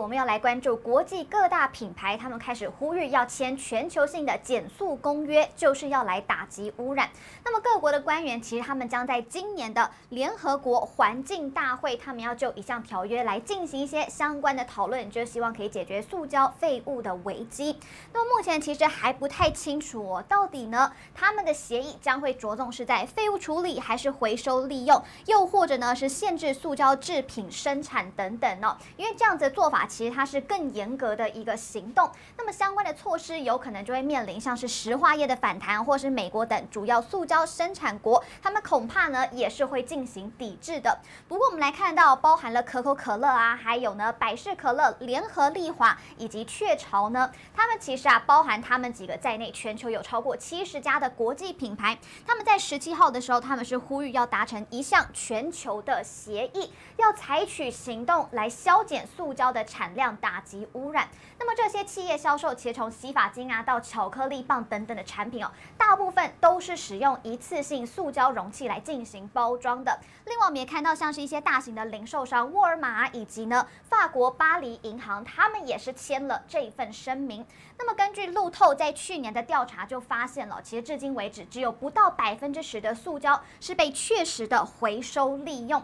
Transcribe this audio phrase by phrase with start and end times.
[0.00, 7.10] 我们要来关注国际各大品牌，他们开始呼吁要签全球性的减速公约，就是要来打击污染。
[7.44, 17.76] 那么各国的官员其实他们将在今年的联合国环境大会，他们要就一项条约来进行一些相关的讨论，就是希望可以解决塑胶废物的危机。
[18.12, 28.78] 那么目前其实还不太清楚哦，到底呢他们的协议将会着重是在废物处理，还是回收利用，又或者呢是限制塑胶制品生产等等呢？
[28.96, 29.87] 因为这样子的做法。
[29.88, 40.98] 其实它是更严格的一个行动，那么相关的措施有可能就会面临像是石化业的反弹，或是美国等主要塑胶生产国，他们恐怕呢也是会进行抵制的。
[41.26, 59.77] 不过我们来看到，包含了可口可乐啊，还有呢百事可乐、联合利华以及雀巢呢，他们其实啊包含他们几个在内，全球有超过七十家的国际品牌，他们在十七号的时候，他们是呼吁要达成一项全球的协议，要采取行动来削减塑胶的产。
[59.78, 61.08] 产量打击污染。
[61.38, 70.00] 那么这些企业销售，其实从洗发精啊到巧克力棒等等的产品哦，大部分都是使用一次性塑胶容器来进行包装的。
[70.24, 77.46] 另外，我们也看到像是一些大型的零售商，沃尔玛以及呢法国巴黎银行，他们也是签了这份声明。
[77.78, 85.80] 那么根据路透在去年的调查就发现了，其实至今为止只有不到百分之十的塑胶是被确实的回收利用。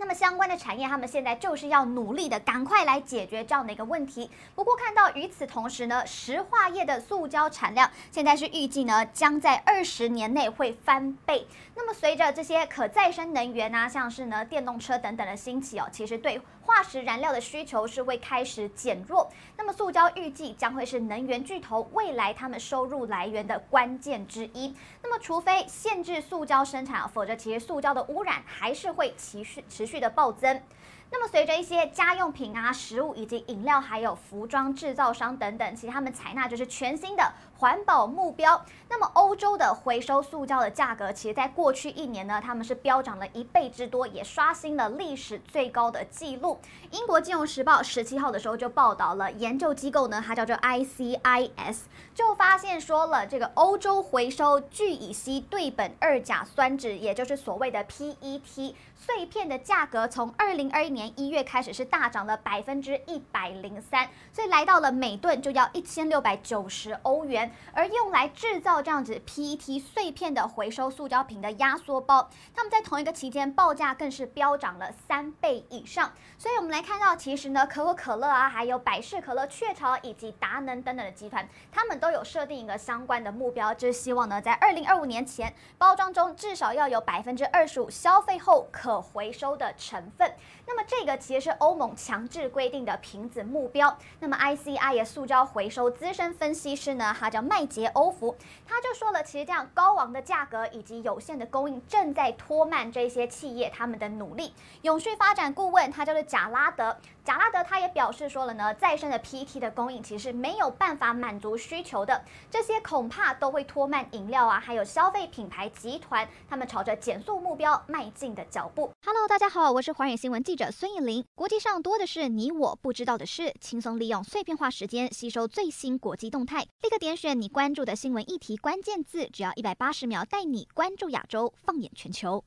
[0.00, 4.30] 那么相关的产业，他们现在就是要努力的，赶快来解决这样的一个问题。
[4.54, 11.46] 不过看到与此同时呢，石化业的塑胶产量现在是预计呢，将在二十年内会翻倍。
[11.74, 19.28] 那么随着这些可再生能源啊，像是呢电动车等等的兴起哦，其实对化石燃料的需求是会开始减弱。
[19.56, 24.72] 那么塑胶预计将会是能源巨头未来他们收入来源的关键之一。
[25.02, 30.62] 那么除非限制塑胶生产，否则其实塑胶的污染还是会持续持续的暴增。
[31.10, 38.64] 那么，随着一些家用品啊、食物以及饮料，还有服装制造商等等，其实他们采纳就是全新的环保目标。
[38.90, 46.58] 那么，欧洲的回收塑胶的价格，其实在过去一年呢，他们是飙涨了一倍之多，也刷新了历史最高的纪录。
[46.90, 51.78] 英国金融时报十七号的时候就报道了，研究机构呢，它叫做 ICIS，
[52.14, 60.98] 就发现说了，这个欧洲回收聚乙烯对苯二甲酸酯，也就是所谓的 PET 碎片的价格，从二零二一年。
[60.98, 67.47] 年一月开始是大涨了百分之一百零三，所以来到了每吨就要一千六百九十欧元。
[67.72, 76.12] 而用来制造这样子 PET 碎片的回收塑胶瓶的压缩包，他们在同一个期间报价更是飙涨了三倍以上。
[76.36, 90.32] 所以我们来看到，其实呢，可口可乐啊，还有百事可乐、雀巢以及达能等等的集团，他们都有设定一个相关的目标，就是希望呢，在二零二五年前，包装中至少要有百分之二十五消费后可回收的成分。
[90.66, 93.96] 那么这个其实是欧盟强制规定的瓶子目标。
[94.20, 104.52] 那么 ICI 的塑胶回收资深分析师呢，他叫麦杰欧福，他就说了，其实这样高昂的价格以及有限的供应，正在拖慢这些企业他们的努力。
[104.82, 118.90] 永续发展顾问他叫做贾拉德，贾拉德他也表示说了呢，再生的 PET 的供应其实没有办法满足需求的，这些恐怕都会拖慢饮料啊，还有消费品牌集团他们朝着减速目标迈进的脚步。
[119.04, 121.24] Hello，大家好，我是寰宇新闻记者孙艺林。
[121.34, 132.42] 国际上多的是你我不知道的事，轻松利用碎片化时间吸收最新国际动态，立刻点选选你关注的新闻议题关键字，只要一百八十秒带你关注亚洲，放眼全球。